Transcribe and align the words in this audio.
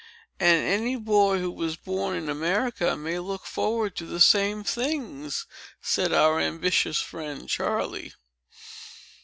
"And 0.39 0.65
any 0.65 0.95
boy, 0.95 1.37
who 1.37 1.61
is 1.61 1.75
born 1.75 2.17
in 2.17 2.27
America, 2.27 2.97
may 2.97 3.19
look 3.19 3.45
forward 3.45 3.95
to 3.97 4.07
the 4.07 4.19
same 4.19 4.63
things," 4.63 5.45
said 5.79 6.11
our 6.11 6.39
ambitious 6.39 6.99
friend 6.99 7.47
Charley. 7.47 8.15